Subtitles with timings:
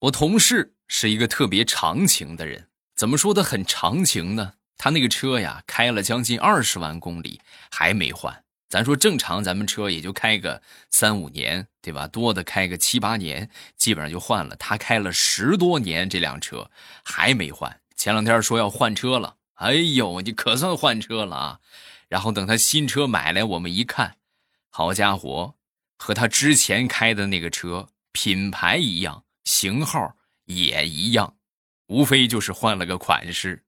[0.00, 4.54] 我同事是一个特别长情的人，怎么说他很长情呢？
[4.76, 8.44] 他那个车呀，开了将近二十万公里还没换。
[8.68, 12.06] 咱说正常，咱们车也就开个三五年，对吧？
[12.06, 14.54] 多的开个七八年，基本上就换了。
[14.56, 16.70] 他开了十多年这辆车
[17.02, 17.80] 还没换。
[17.96, 21.60] 前两天说要换车了，哎呦，你可算换车了啊！
[22.08, 24.16] 然后等他新车买来，我们一看，
[24.68, 25.54] 好家伙，
[25.96, 29.22] 和他之前开的那个车品牌一样。
[29.46, 30.16] 型号
[30.46, 31.36] 也一样，
[31.86, 33.62] 无非就是换了个款式。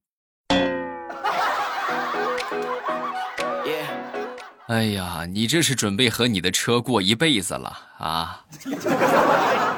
[4.66, 8.44] 哎呀，你这是准备和你的车过一辈子了啊！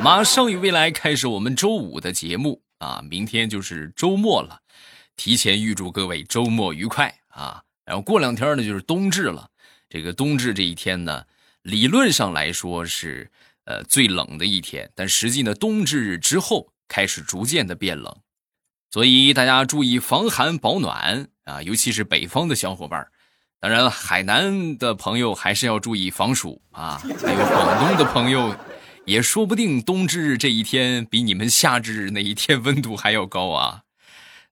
[0.03, 4.63] 马上与未来开始我们周五的节目啊，明天就是周末了，
[5.17, 7.63] 提前预祝各位周末愉快啊！
[7.85, 9.51] 然后过两天呢就是冬至了，
[9.91, 11.27] 这个冬至这一天呢，
[11.61, 13.31] 理论上来说是。
[13.71, 18.13] 呃，最冷的一天，但实际呢，冬至日之后开始逐渐的变冷，
[18.91, 23.07] 所以大家注意防寒保暖啊，尤其是北方的小伙伴
[23.61, 27.01] 当然了，海南的朋友还是要注意防暑啊。
[27.23, 28.57] 还有广东的朋友，
[29.05, 33.83] 也说不定冬至这一天比你们夏至那一天温度还要高啊。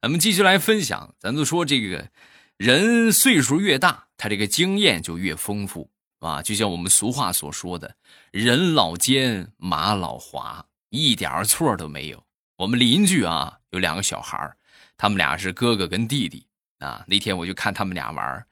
[0.00, 2.08] 咱们继续来分享，咱就说这个
[2.56, 5.90] 人岁数越大，他这个经验就越丰富。
[6.20, 7.94] 啊，就像我们俗话所说的
[8.32, 12.24] “人老奸，马老滑”，一点错都没有。
[12.56, 14.56] 我们邻居啊，有两个小孩
[14.96, 16.44] 他们俩是哥哥跟弟弟
[16.80, 17.04] 啊。
[17.06, 18.44] 那天我就看他们俩玩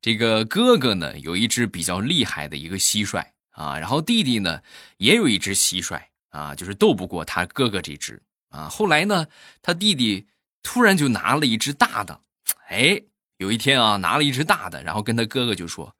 [0.00, 4.62] 这个哥哥呢有一只比较厉害的一个蟋蟀啊，然后弟弟呢
[4.98, 8.68] 也有一只蟋蟀啊，就是斗不过他哥哥这只啊。
[8.68, 9.26] 后来呢，
[9.60, 10.28] 他弟弟
[10.62, 12.20] 突然就拿了一只大的，
[12.68, 13.02] 哎，
[13.38, 15.96] 有一天啊，拿了一只大的，然后跟他哥哥就说：“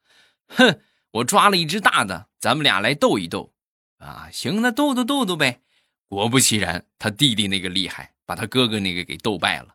[0.55, 0.79] 哼。”
[1.11, 3.53] 我抓了一只大的，咱们俩来斗一斗，
[3.99, 5.63] 啊，行，那斗斗斗斗呗。
[6.09, 9.75] 果不其然，他弟弟那个厉害，把他哥哥那个给斗败了。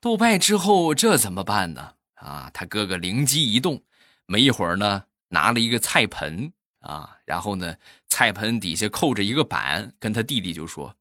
[0.00, 1.94] 斗败之后，这怎么办呢？
[2.14, 3.82] 啊，他哥哥灵机一动，
[4.26, 7.76] 没一会儿呢，拿了一个菜盆啊，然后呢，
[8.08, 10.96] 菜盆底下扣着一个板，跟他弟弟就说：“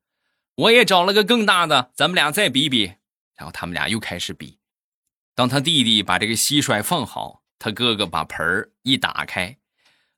[0.56, 2.94] 我也找了个更大的，咱们俩再比比。”
[3.38, 4.58] 然后他们俩又开始比。
[5.36, 9.58] 当他弟弟把这个蟋蟀放好，他哥哥把盆儿一打开。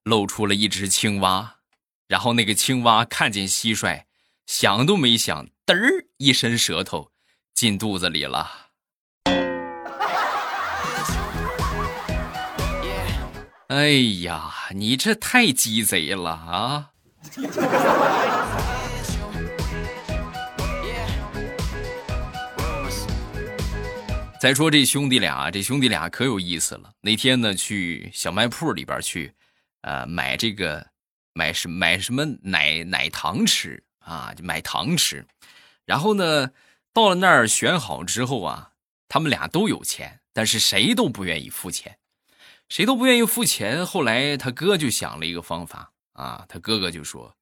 [0.03, 1.57] 露出了一只青蛙，
[2.07, 4.03] 然后那个青蛙看见蟋蟀，
[4.45, 7.11] 想都没想，嘚儿一伸舌头
[7.53, 8.67] 进肚子里了。
[13.67, 13.89] 哎
[14.23, 16.89] 呀，你这太鸡贼了啊！
[24.41, 26.89] 再说这兄弟俩，这兄弟俩可有意思了。
[27.01, 29.33] 那天呢，去小卖铺里边去。
[29.81, 30.85] 呃，买这个，
[31.33, 34.33] 买什买什么奶奶糖吃啊？
[34.35, 35.25] 就买糖吃，
[35.85, 36.51] 然后呢，
[36.93, 38.73] 到了那儿选好之后啊，
[39.07, 41.97] 他们俩都有钱，但是谁都不愿意付钱，
[42.67, 43.85] 谁都不愿意付钱。
[43.85, 47.35] 后来他哥就想了一个方法啊，他哥哥就说：“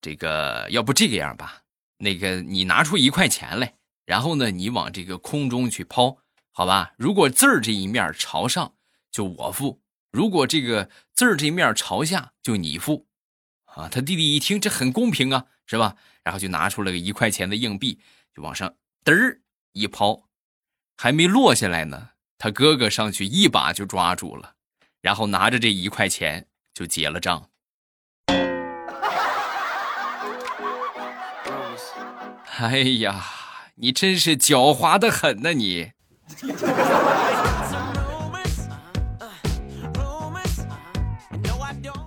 [0.00, 1.62] 这个要不这个样吧，
[1.98, 3.74] 那个你拿出一块钱来，
[4.06, 6.18] 然后呢，你往这个空中去抛，
[6.52, 6.92] 好吧？
[6.96, 8.74] 如果字儿这一面朝上，
[9.10, 9.80] 就我付。”
[10.14, 13.08] 如果这个字儿这面朝下，就你付，
[13.64, 13.88] 啊！
[13.88, 15.96] 他弟弟一听，这很公平啊，是吧？
[16.22, 17.98] 然后就拿出了个一块钱的硬币，
[18.32, 19.40] 就往上嘚儿
[19.72, 20.28] 一抛，
[20.96, 24.54] 还没落下来呢，他哥哥上去一把就抓住了，
[25.00, 27.50] 然后拿着这一块钱就结了账。
[32.58, 33.24] 哎呀，
[33.74, 35.90] 你真是狡猾的很呐，你！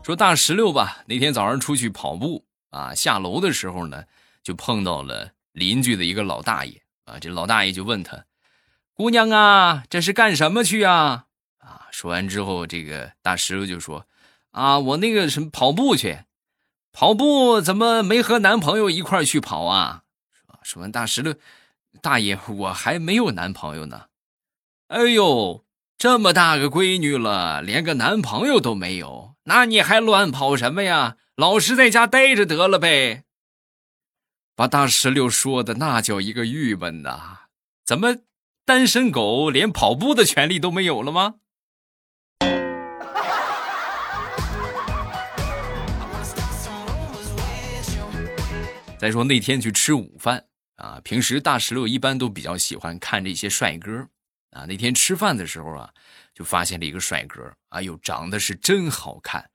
[0.07, 4.05] 说大石榴吧，那天早上出去跑步啊，下楼的时候呢，
[4.41, 7.19] 就碰到了邻居的一个老大爷啊。
[7.19, 8.23] 这老大爷就问他
[8.95, 11.25] ：“姑娘啊，这是干什么去啊？”
[11.59, 14.07] 啊，说完之后，这个大石榴就说
[14.51, 16.19] ：“啊，我那个什么跑步去，
[16.93, 21.35] 跑步怎么没和男朋友一块去跑啊？”说说完，大石榴
[22.01, 24.05] 大爷，我还没有男朋友呢。
[24.87, 25.65] 哎呦！
[25.99, 31.17] 这么大个闺女了，连个男朋友都没有，那你还乱跑什么呀？
[31.35, 33.23] 老实在家待着得了呗。
[34.55, 37.47] 把大石榴说的那叫一个郁闷呐！
[37.83, 38.17] 怎么
[38.63, 41.35] 单身狗连跑步的权利都没有了吗？
[48.99, 50.45] 再说那天去吃午饭
[50.75, 54.07] 啊，平时大石榴一般都比较喜欢看这些帅哥。
[54.57, 55.93] 啊，那天吃饭的时候啊，
[56.33, 59.51] 就发现了一个帅哥，哎呦，长得是真好看。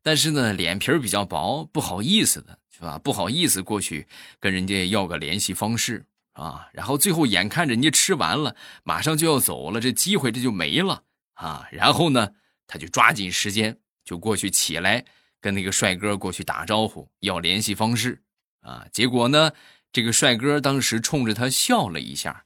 [0.00, 2.98] 但是呢，脸皮比较薄，不好意思的是吧？
[2.98, 4.06] 不好意思过去
[4.38, 6.68] 跟人家要个联系方式啊。
[6.72, 8.54] 然后最后眼看着人家吃完了，
[8.84, 11.02] 马上就要走了，这机会这就没了
[11.32, 11.66] 啊。
[11.72, 12.30] 然后呢，
[12.68, 15.04] 他就抓紧时间就过去起来
[15.40, 18.22] 跟那个帅哥过去打招呼，要联系方式
[18.60, 18.86] 啊。
[18.92, 19.50] 结果呢，
[19.90, 22.44] 这个帅哥当时冲着他笑了一下，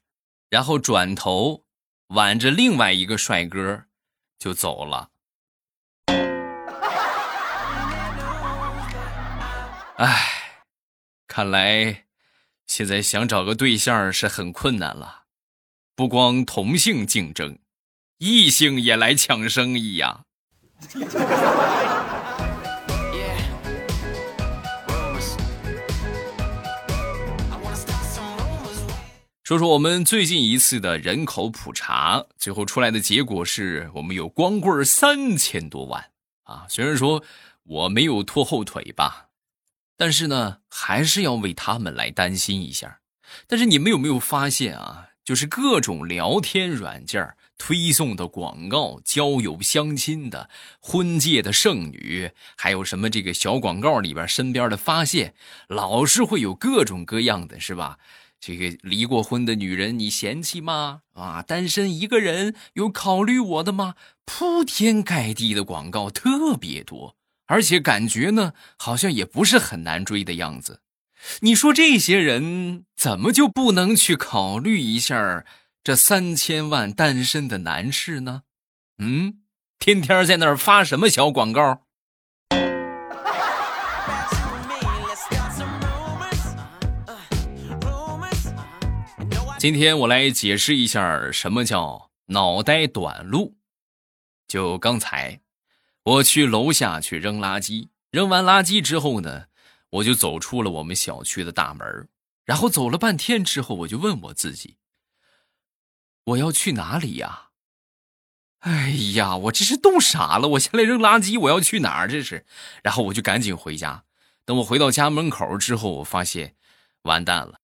[0.49, 1.65] 然后转头
[2.09, 3.85] 挽着另外一个帅哥
[4.39, 5.11] 就走了。
[9.97, 10.65] 哎，
[11.27, 12.05] 看来
[12.67, 15.25] 现在想找个对象是很困难了。
[15.95, 17.59] 不光同性竞争，
[18.19, 20.25] 异性也来抢生意呀。
[29.49, 36.11] 说说我们最近一次的人口普查，最后出来的结果是我们有光棍三千多万
[36.43, 36.67] 啊。
[36.69, 37.25] 虽然说
[37.63, 39.29] 我没有拖后腿吧。
[39.97, 43.01] 但是呢，还是要为他们来担心一下。
[43.47, 45.07] 但是你们有没有发现啊？
[45.25, 55.33] 就是各种聊天软件推送的广告、交友相亲的、婚介的剩女，还有什么这个小广告里边身边的发现，
[55.69, 57.99] 老是会有各种各样的，是吧？
[58.41, 61.03] 这个离过婚的女人你嫌弃吗？
[61.15, 63.95] 啊，单身一个人有考虑我的吗？
[64.25, 67.17] 铺天盖地的广告特别多。
[67.47, 70.83] 而且感觉呢，好像也不是很难追的样子。
[71.41, 75.45] 你说这些人怎么就不能去考虑一下
[75.83, 78.43] 这三千万单身的男士呢？
[78.99, 79.39] 嗯，
[79.79, 81.88] 天天在那儿发什么小广告？
[89.59, 93.57] 今天我来解释一下什么叫脑袋短路。
[94.47, 95.41] 就刚才。
[96.05, 99.47] 我去楼下去扔垃圾，扔完垃圾之后呢，
[99.91, 102.09] 我就走出了我们小区的大门，
[102.47, 104.77] 然后走了半天之后，我就问我自己：
[106.25, 107.49] 我要去哪里呀？
[108.61, 110.49] 哎呀，我这是冻傻了！
[110.49, 112.09] 我下来扔垃圾，我要去哪儿？
[112.09, 112.47] 这是，
[112.83, 114.05] 然后我就赶紧回家。
[114.47, 116.55] 等我回到家门口之后，我发现
[117.03, 117.61] 完蛋了，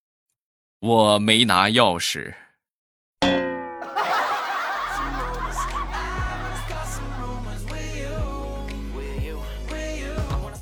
[0.87, 2.35] 我没拿钥匙。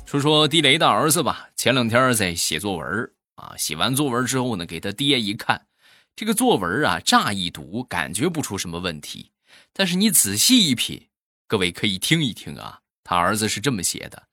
[0.05, 5.67] 说说地雷的儿子吧，前两天在写作文啊，写完作文之后呢，给他爹一看，
[6.15, 9.33] 这个作文啊，乍一读感觉不出什么问题，
[9.73, 11.09] 但是你仔细一品，
[11.49, 14.27] 各位可以听一听啊，他儿子是这么写的：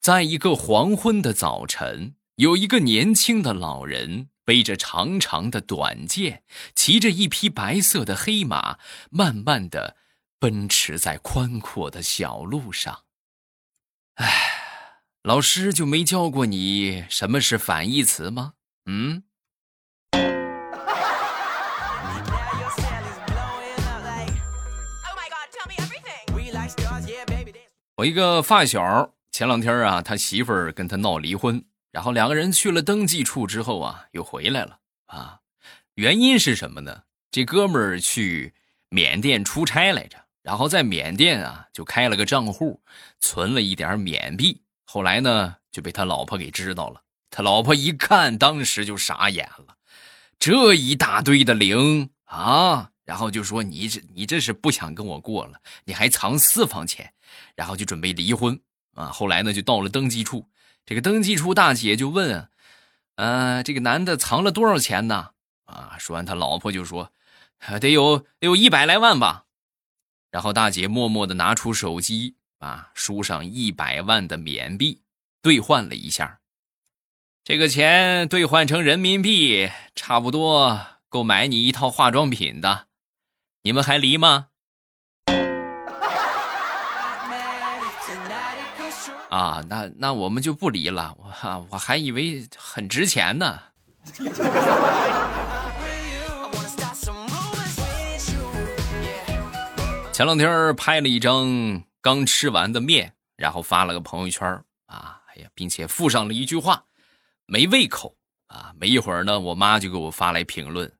[0.00, 6.42] 在一个黄昏的早晨，有一个年轻的老人背着长长的短剑，
[6.74, 8.78] 骑着一匹白色的黑马，
[9.10, 9.96] 慢慢的
[10.38, 13.04] 奔驰在宽阔的小路上，
[14.16, 14.50] 唉。
[15.22, 18.52] 老师就没教过你什么是反义词吗？
[18.84, 19.22] 嗯。
[27.96, 31.64] 我一个发小前两天啊，他媳妇儿跟他闹离婚，
[31.94, 35.38] 然后两个人去了登记处之后啊，又回来了啊。
[35.94, 37.04] 原因是什么呢？
[37.30, 38.52] 这哥们儿去
[38.88, 42.82] 缅甸出差来着，然后在缅甸啊就开了个账户，
[43.20, 44.60] 存了一点缅币。
[44.84, 47.00] 后来呢，就被他老婆给知道了。
[47.30, 49.76] 他老婆一看，当时就傻眼了，
[50.40, 55.60] 这一大堆的零啊，然后就说：“你这你这是不想跟我过了？
[55.84, 57.12] 你还藏私房钱？”
[57.54, 58.60] 然后就准备离婚
[58.94, 59.06] 啊。
[59.06, 60.48] 后来呢，就到了登记处，
[60.86, 62.48] 这个登记处大姐就问
[63.16, 65.30] ：“呃，这个男的藏了多少钱呢？”
[65.66, 67.12] 啊，说完他老婆就说
[67.80, 69.44] ：“得有得有一百来万吧。”
[70.30, 72.36] 然后大姐默默的拿出手机。
[72.58, 75.02] 啊，输上一百万的缅币，
[75.42, 76.40] 兑换了一下，
[77.42, 82.86] 这个钱兑换成人民币，差不多够买你一套化妆品的。
[83.64, 84.46] 你们还离吗？
[89.34, 91.12] 啊，那那我们就不离了。
[91.18, 93.60] 我我还以为很值钱呢。
[100.12, 101.82] 前两天拍了一张。
[102.04, 104.46] 刚吃完的面，然后发了个朋友圈
[104.84, 106.84] 啊，哎呀，并且附上了一句话
[107.48, 108.14] ：“没胃口
[108.48, 110.92] 啊！”没一会儿呢，我妈就给我发来评论：“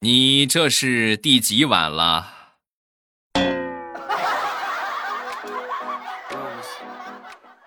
[0.00, 2.32] 你这是第几碗了？”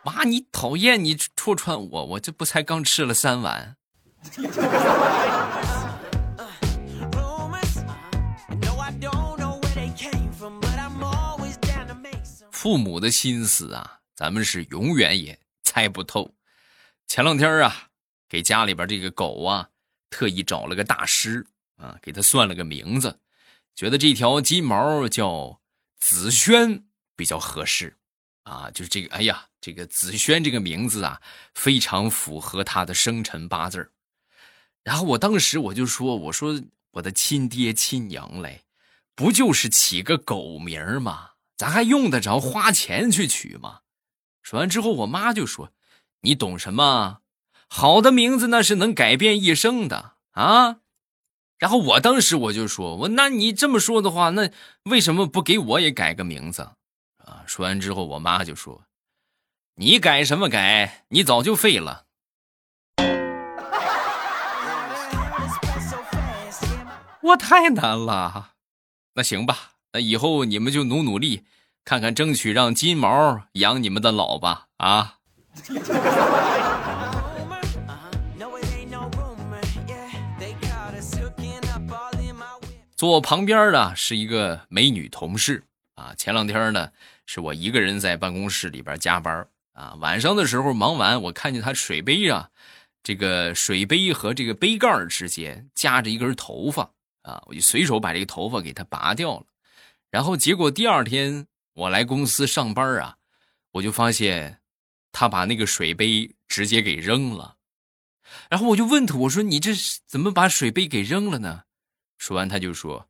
[0.05, 3.77] 妈，你讨厌你戳穿我，我这不才刚吃了三碗。
[12.51, 16.33] 父母的心思啊，咱们是永远也猜不透。
[17.07, 17.87] 前两天啊，
[18.27, 19.69] 给家里边这个狗啊，
[20.09, 21.45] 特意找了个大师
[21.77, 23.19] 啊，给他算了个名字，
[23.73, 25.61] 觉得这条金毛叫
[25.97, 26.83] 紫萱
[27.15, 27.95] 比较合适
[28.43, 28.69] 啊。
[28.71, 31.21] 就是这个，哎呀，这个紫萱这个名字啊，
[31.55, 33.89] 非常符合他的生辰八字
[34.83, 38.65] 然后我当时我就说：“我说我的亲爹亲娘嘞，
[39.15, 41.29] 不就是起个狗名吗？
[41.55, 43.79] 咱还用得着花钱去取吗？”
[44.43, 45.71] 说完之后，我妈就说
[46.23, 47.19] ：“你懂什么？
[47.69, 50.79] 好的名字那是能改变一生的啊！”
[51.57, 54.51] 然后我当时我就说：“我那你这么说的话，那
[54.83, 56.71] 为什么不给我也改个名字？”
[57.23, 57.45] 啊！
[57.47, 58.83] 说完之后，我妈就说
[59.75, 61.05] ：“你改什么改？
[61.07, 62.05] 你早就废了。”
[67.21, 68.51] 我太难了，
[69.15, 71.43] 那行吧，那以后你们就努努力，
[71.83, 75.15] 看看争取让金毛养你们的老吧啊！
[82.95, 85.63] 坐旁边的是一个美女同事
[85.95, 86.91] 啊，前两天呢
[87.25, 92.49] 是我一个人在办公室里边加班啊，晚上的时候忙完，我看见他水杯啊，
[93.03, 96.91] 这个水杯和这个杯盖之间夹着一根头发。
[97.23, 97.41] 啊！
[97.45, 99.45] 我就随手把这个头发给他拔掉了，
[100.11, 103.15] 然后结果第二天我来公司上班啊，
[103.71, 104.59] 我就发现
[105.13, 107.55] 他把那个水杯直接给扔了，
[108.49, 109.71] 然后我就问他，我说你这
[110.05, 111.63] 怎么把水杯给扔了呢？
[112.17, 113.07] 说完他就说：“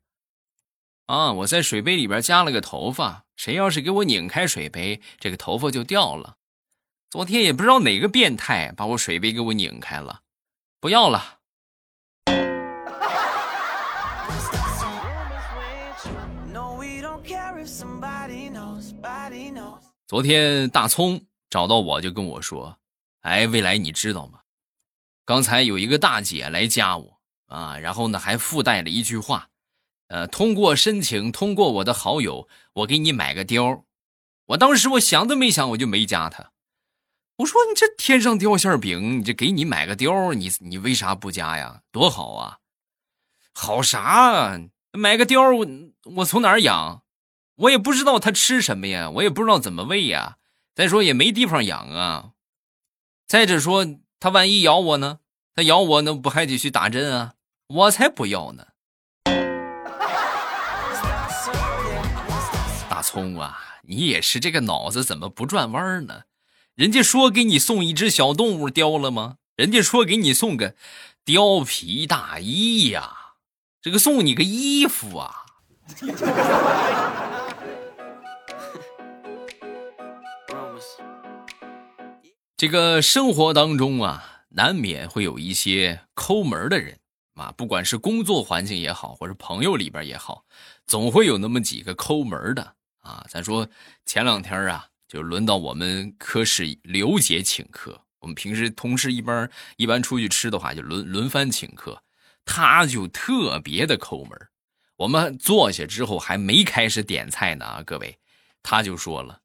[1.06, 6.36] 啊，我在水杯里边加了个头发，谁要是给我拧开水杯，这个头发就掉了。
[7.14, 10.22] 昨天也不知道哪个变态把我水杯给我拧开了，
[10.80, 11.38] 不要了。”
[20.08, 22.76] 昨天大葱找到我就跟我说
[23.22, 24.40] ：“哎，未来你知道吗？
[25.24, 29.50] 刚才有一个大姐来加我啊，然后呢还附带了一句话，
[30.08, 33.84] 呃，通过申请通过我的好友，我给你买个貂。
[34.46, 36.50] 我当时我想都没想，我就没加他。
[37.38, 41.80] 我说你这天上掉馅饼，你这给你买个貂，你你为啥不加呀？
[41.90, 42.58] 多好啊！
[43.52, 44.60] 好啥？
[44.92, 45.66] 买个貂，我
[46.16, 47.02] 我从哪儿养？”
[47.58, 50.38] 我也不知道它吃什么呀，我也不知道怎么喂呀。
[50.74, 52.30] 再说也没地方养啊。
[53.26, 53.86] 再者说，
[54.20, 55.18] 它万一咬我呢？
[55.54, 57.34] 它咬我，那不还得去打针啊？
[57.66, 58.66] 我才不要呢！
[62.88, 66.22] 大葱啊，你也是这个脑子怎么不转弯呢？
[66.74, 69.36] 人家说给你送一只小动物貂了吗？
[69.54, 70.74] 人家说给你送个
[71.24, 73.34] 貂皮大衣呀，
[73.80, 75.44] 这个送你个衣服啊。
[82.56, 86.98] 这个生活当中啊，难免会有一些抠门的人
[87.34, 90.44] 啊，不管是工作环境也好，或者朋友里边也好，
[90.88, 93.24] 总会有那么几个抠门的啊。
[93.28, 93.68] 咱说
[94.04, 98.00] 前两天啊，就轮到我们科室刘姐请客。
[98.20, 102.02] 我们平时同事一般一般出去吃的话，就轮轮番请客，
[102.44, 104.38] 她就特别的抠门。
[104.96, 108.18] 我们坐下之后还没开始点菜呢啊，各位，
[108.62, 109.40] 他就说了：“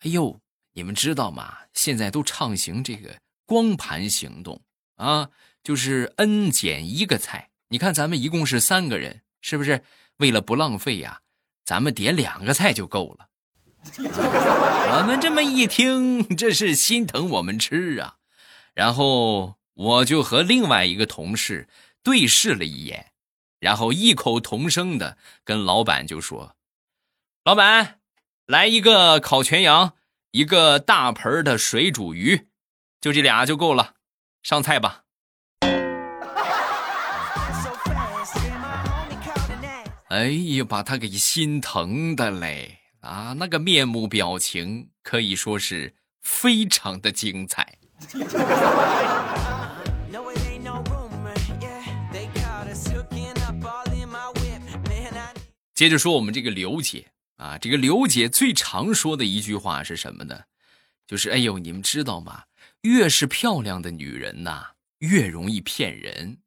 [0.00, 0.38] 哎呦。”
[0.74, 1.54] 你们知道吗？
[1.74, 4.62] 现在都畅行这个光盘行动
[4.96, 5.28] 啊，
[5.62, 7.50] 就是 n 减一个菜。
[7.68, 9.84] 你看咱们一共是三个人，是不是？
[10.16, 11.20] 为了不浪费呀，
[11.66, 13.28] 咱们点两个菜就够了。
[13.98, 18.16] 我们这么一听，这是心疼我们吃啊。
[18.74, 21.68] 然后我就和另外一个同事
[22.02, 23.12] 对视了一眼，
[23.60, 26.56] 然后异口同声的跟老板就说
[27.44, 28.00] ：“老板，
[28.46, 29.94] 来一个烤全羊。”
[30.32, 32.48] 一个大盆的水煮鱼，
[33.02, 33.96] 就这俩就够了，
[34.42, 35.02] 上菜吧。
[40.08, 43.34] 哎呀，把他给心疼的嘞啊！
[43.36, 47.78] 那个面目表情可以说是非常的精彩。
[55.74, 57.06] 接着说我们这个刘姐。
[57.38, 60.44] 啊，这个刘姐最常说的一句话是什么呢？
[61.08, 62.44] 就是哎呦，你们知道吗？
[62.82, 66.38] 越是漂亮的女人呐，越容易骗人。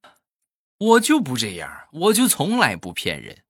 [0.78, 3.44] 我就不这样，我就从来不骗人。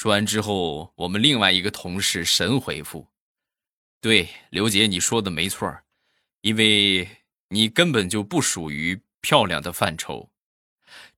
[0.00, 3.06] 说完之后，我们另外一个同事神回复
[4.00, 5.70] ：“对，刘姐你说的没错，
[6.40, 7.06] 因为
[7.50, 10.30] 你根本就不属于漂亮的范畴。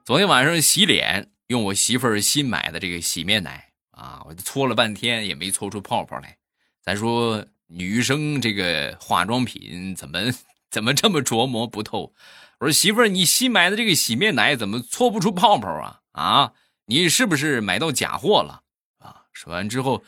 [0.05, 6.37] 昨天晚上洗脸用我媳妇儿新买的这个洗面奶啊，我搓了半天也没搓出泡泡来。
[6.83, 10.19] 咱说女生这个化妆品怎么
[10.71, 12.13] 怎么这么琢磨不透？
[12.59, 16.01] 我说媳妇儿，你新买的这个洗面奶怎么搓不出泡泡啊？
[16.13, 16.53] 啊，
[16.87, 18.63] 你是不是买到假货了？
[18.99, 19.25] 啊！
[19.33, 20.05] 说完之后，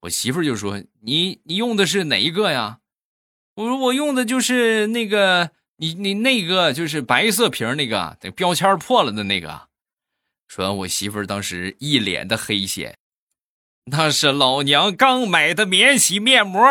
[0.00, 2.78] 我媳妇儿就说：“你你用的是哪一个呀？”
[3.56, 9.68] 我说：“我用的就是那个。”你你那个就是白色瓶那个，那标签破了的那个。
[10.48, 12.96] 说完，我媳妇儿当时一脸的黑线，
[13.90, 16.62] 那是老娘刚买的免洗面膜。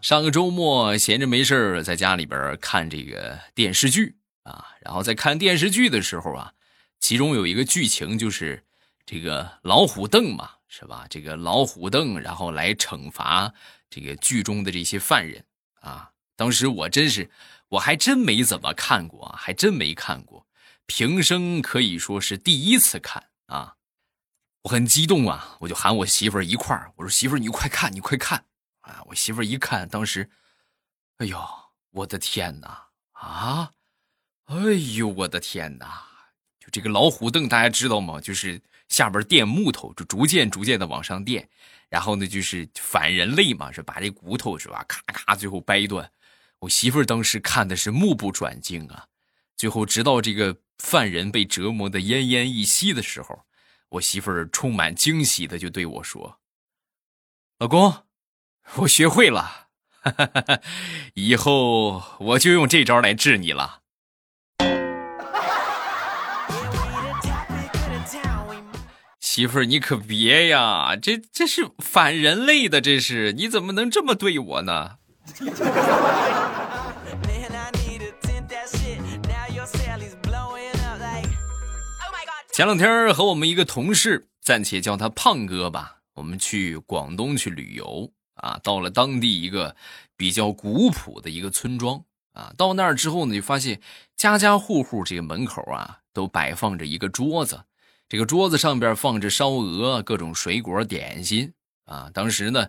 [0.00, 6.54] 上个周末闲着没事在家里边看这个电视剧啊，然后在看电视剧的时候啊，
[6.98, 8.64] 其中有一个剧情就是。
[9.06, 11.06] 这个老虎凳嘛，是吧？
[11.10, 13.52] 这个老虎凳，然后来惩罚
[13.88, 15.44] 这个剧中的这些犯人
[15.80, 16.12] 啊。
[16.36, 17.30] 当时我真是，
[17.68, 20.46] 我还真没怎么看过，还真没看过。
[20.86, 23.76] 平生可以说是第一次看啊，
[24.62, 28.44] 我很激动啊，我就喊我媳妇一块儿，我说媳妇你快看，你快看
[28.80, 29.02] 啊！
[29.06, 30.30] 我媳妇一看，当时，
[31.18, 31.44] 哎呦，
[31.90, 33.72] 我的天哪啊！
[34.46, 34.56] 哎
[34.96, 36.04] 呦，我的天哪！
[36.58, 38.20] 就这个老虎凳，大家知道吗？
[38.20, 38.62] 就是。
[38.90, 41.48] 下边垫木头，就逐渐逐渐的往上垫，
[41.88, 46.12] 然后呢，就是反人类嘛，是把这骨头是吧，咔咔，最后掰断。
[46.58, 49.06] 我媳妇儿当时看的是目不转睛啊，
[49.56, 53.46] 最后直到这个犯人被折磨的奄奄一息的时候，
[53.88, 56.40] 我媳妇儿充满惊喜的就对我说
[57.58, 58.04] ：“老公，
[58.76, 59.68] 我学会了，
[61.14, 63.79] 以后我就用这招来治你了。”
[69.32, 70.96] 媳妇儿，你可别呀！
[71.00, 74.96] 这这是反人类的，这是你怎么能这么对我呢？
[82.52, 89.76] 前两天和我们一个同事，暂且叫他胖哥吧，我们去广东去旅游啊，到了当地一个
[90.16, 93.80] 比较古朴的一个村庄啊，到那儿之后呢，就发现
[94.16, 97.60] 家家户户这个门口啊，都摆放着一个桌子。
[98.10, 102.10] 这个桌子上边放着烧鹅、各种水果点心啊！
[102.12, 102.68] 当时呢，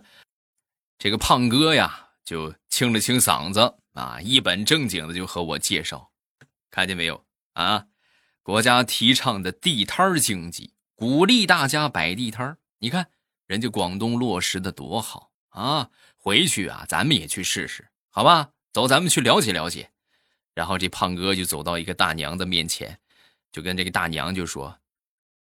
[0.98, 6.12] 这个胖哥呀就清了清嗓子啊，一本正经的就和我介绍，
[6.70, 7.24] 看见没有
[7.54, 7.86] 啊？
[8.44, 13.08] 国家提倡的地摊经济，鼓励大家摆地摊你看
[13.48, 15.90] 人家广东落实的多好啊！
[16.16, 18.50] 回去啊，咱们也去试试，好吧？
[18.72, 19.90] 走，咱们去了解了解。
[20.54, 23.00] 然后这胖哥就走到一个大娘的面前，
[23.50, 24.78] 就跟这个大娘就说。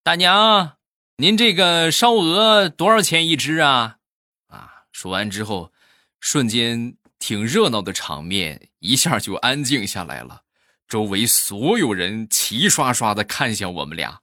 [0.05, 0.79] 大娘，
[1.15, 3.99] 您这个烧鹅多少钱一只啊？
[4.47, 4.83] 啊！
[4.91, 5.71] 说完之后，
[6.19, 10.41] 瞬间挺热闹的场面一下就安静下来了，
[10.89, 14.19] 周围所有人齐刷刷的看向我们俩。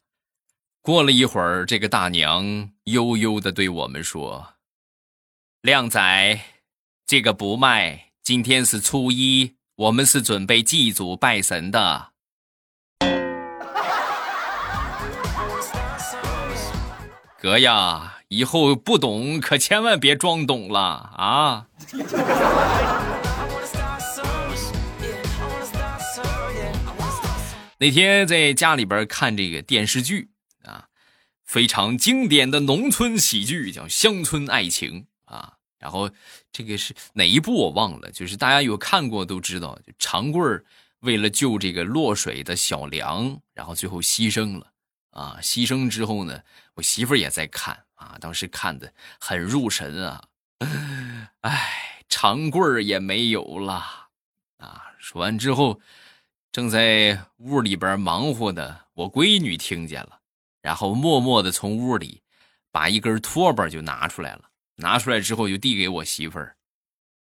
[0.82, 4.56] 过了一会儿，这个大娘悠悠的对我们说
[5.62, 6.40] ：“靓仔，
[7.06, 12.09] 这个不卖，今天是初一，我们是准备祭祖拜神的。”
[17.40, 21.66] 哥呀，以后不懂可千万别装懂了啊！
[27.78, 30.28] 那天在家里边看这个电视剧
[30.64, 30.88] 啊，
[31.46, 35.54] 非常经典的农村喜剧，叫《乡村爱情》啊。
[35.78, 36.10] 然后
[36.52, 40.62] 这个是哪一部我忘了，就是大家有看过都知道，长贵儿
[41.00, 44.66] 为了救这个落水的小梁，然后最后牺牲了。
[45.10, 45.38] 啊！
[45.42, 46.42] 牺牲之后呢，
[46.74, 50.24] 我媳妇儿也在看啊，当时看的很入神啊。
[51.40, 54.08] 哎，长棍儿也没有了
[54.58, 54.92] 啊！
[54.98, 55.80] 说完之后，
[56.52, 60.20] 正在屋里边忙活的我闺女听见了，
[60.60, 62.22] 然后默默的从屋里
[62.70, 66.56] 把一根拖把就拿出来了，拿出来之后就递给我媳妇儿：“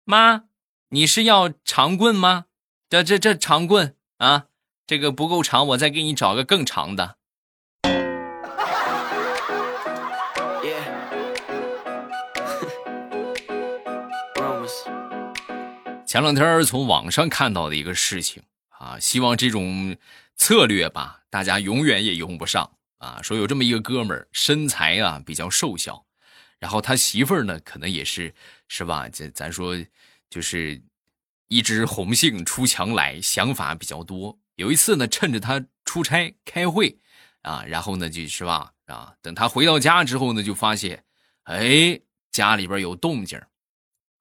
[0.05, 0.45] 妈，
[0.91, 2.47] 你是要长棍吗？
[2.89, 4.47] 这这这长棍啊，
[4.87, 7.17] 这个不够长，我再给你找个更长的。”
[16.15, 19.97] 前两天从网上看到的一个事情啊，希望这种
[20.37, 23.21] 策略吧，大家永远也用不上啊。
[23.21, 26.07] 说有这么一个哥们儿，身材啊比较瘦小，
[26.61, 28.33] 然后他媳妇儿呢，可能也是
[28.69, 29.09] 是吧？
[29.09, 29.75] 这咱说
[30.31, 30.81] 就是
[31.49, 34.39] 一枝红杏出墙来，想法比较多。
[34.55, 36.97] 有一次呢，趁着他出差开会
[37.43, 41.03] 啊，然后呢就是吧啊，等他回到家之后呢，就发现
[41.43, 41.99] 哎
[42.31, 43.43] 家里边有动静，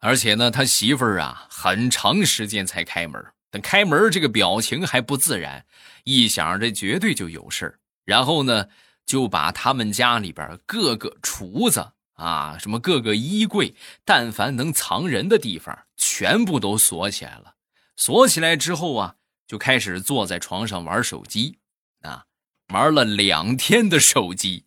[0.03, 5.65] 而且呢他媳妇儿啊很长时间才开门，等开门这个表情还不自然，
[6.03, 8.67] 一想这绝对就有事然后呢
[9.05, 11.93] 就把他们家里边各个厨子。
[12.15, 13.73] 啊，什么各个衣柜，
[14.05, 17.55] 但凡能藏人的地方，全部都锁起来了。
[17.97, 19.15] 锁起来之后啊，
[19.47, 21.57] 就开始坐在床上玩手机。
[22.01, 22.25] 啊，
[22.71, 24.65] 玩了两天的手机，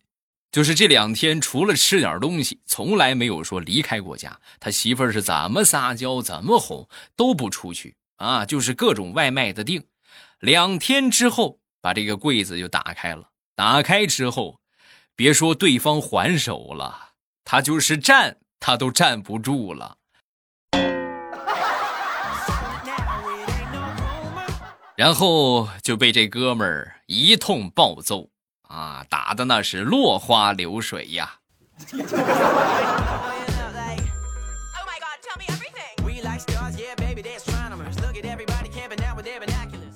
[0.57, 4.39] 就是这两天除了吃点东西，从来没有说离开过家。
[4.59, 9.85] 他媳妇儿是怎么撒娇，怎么哄，都不出去啊，就是各种外卖的订。
[10.39, 13.29] 两天之后，把这个柜子就打开了。
[13.55, 14.59] 打开之后，
[15.15, 17.09] 别说对方还手了。
[17.45, 19.97] 他就是站，他都站不住了，
[24.95, 28.31] 然后就被这哥们儿一通暴揍
[28.67, 31.39] 啊，打的那是落花流水呀。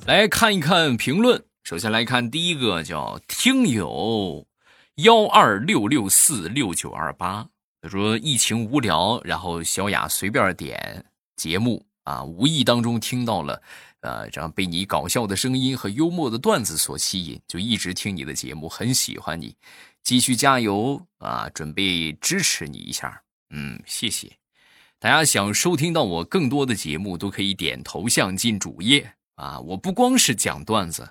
[0.05, 4.47] 来看一看评论，首先来看第一个叫听友。
[4.95, 7.47] 幺二六六四六九二八，
[7.81, 11.05] 他说疫情无聊，然后小雅随便点
[11.35, 13.61] 节目啊，无意当中听到了，
[14.01, 19.55] 呃，这样被你搞笑的声音和幽默的段子所吸引，就一直听你的节目，很喜欢你，
[20.03, 21.49] 继续加油啊！
[21.53, 24.31] 准备支持你一下，嗯，谢谢。
[24.99, 29.59] 大家想收听到我更多的节目，都可以点头像进主页啊。
[29.59, 31.09] 我不光是讲段子，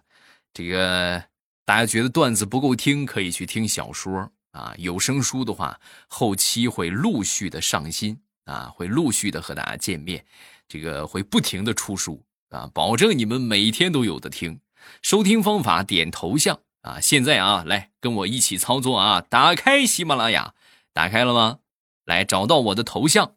[0.53, 1.23] 这个。
[1.67, 4.75] 大家觉得段子不够听，可以去听小说啊。
[4.77, 10.25] 有声书的话，后期会陆续的上新啊，会陆续的和大家见面，
[10.71, 14.61] 这个会不停的出书啊，保证你们每天都有的听。
[15.03, 20.55] 收听方法点头像啊，现在啊，来跟我一起操作啊，打开喜马拉雅，
[20.93, 21.59] 打开了吗？
[22.05, 23.35] 来找到我的头像，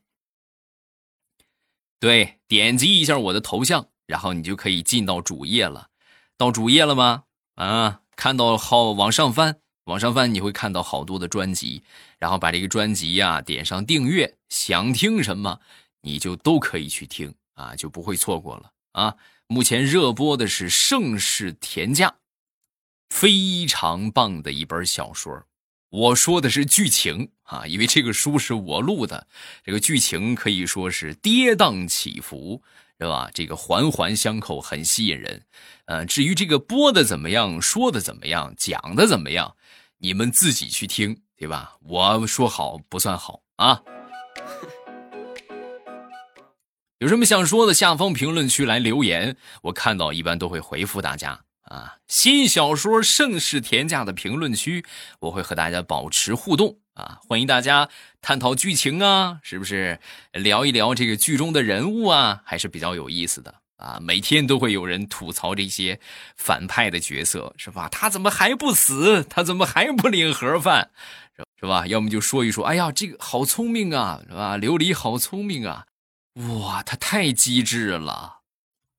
[2.00, 5.90] 对，点击一下我的头像，然后你就可以进到主页了。
[6.38, 7.24] 到主页了吗？
[7.56, 8.02] 啊？
[8.16, 11.82] 看到好往上翻，往上翻你会看到好多的专辑，
[12.20, 15.60] 然后把这个专辑呀点上订阅，想听什么
[16.04, 19.16] 你就都可以去听啊，就不会错过了啊。
[19.48, 22.10] 目前热播的是《盛世田价》，
[23.10, 25.44] 非常棒的一本小说。
[25.90, 29.28] 我说的是剧情啊，因为这个书是我录的，
[29.64, 32.62] 这个剧情可以说是跌宕起伏。
[33.00, 33.30] 是吧？
[33.34, 35.46] 这个环环相扣，很吸引人。
[35.86, 39.58] 呃，至于这个播的怎么样，说的怎么样，讲的怎么样，
[39.98, 41.76] 你们自己去听，对吧？
[41.82, 43.82] 我说好不算好啊。
[47.04, 51.96] 有什么想说的，下方评论区来留言，我看到一般都会回复大家啊。
[52.08, 54.86] 新小说《盛世田价》的评论区，
[55.20, 56.78] 我会和大家保持互动。
[56.94, 57.90] 啊，欢迎大家
[58.22, 60.00] 探讨剧情啊，是不是
[60.32, 64.00] 聊一聊这个剧中的人物啊，还是比较有意思的啊。
[64.02, 66.00] 每天都会有人吐槽这些
[66.38, 67.90] 反派的角色，是吧？
[67.90, 69.26] 他怎么还不死？
[69.30, 70.92] 他怎么还不领盒饭？
[71.60, 71.86] 是吧？
[71.86, 74.58] 要么就说一说，哎呀，这个好聪明啊，是吧？
[74.58, 75.86] 琉璃好聪明啊，
[76.34, 78.42] 哇，他太机智了，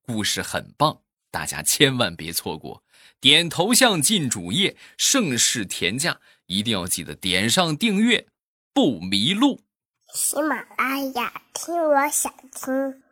[0.01, 2.83] 故事很棒，大家千万别错过。
[3.19, 6.21] 点头像进主页，盛世田价。
[6.45, 8.27] 一定要记得点上订阅，
[8.71, 9.61] 不迷路。
[10.13, 13.04] 喜马拉雅听，我想听。